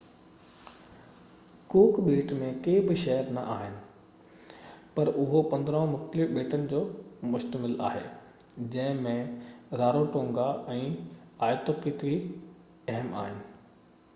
[1.73, 3.75] ڪوڪ ٻيٽ ۾ ڪي بہ شهر نہ آهن
[4.95, 6.81] پر اهو 15 مختلف ٻيٽن تي
[7.35, 8.03] مشتمل آهي
[8.77, 9.13] جنهن ۾
[9.83, 10.91] راروٽونگا ۽
[11.51, 12.17] آئيتوتڪي
[12.95, 13.39] اهم اهن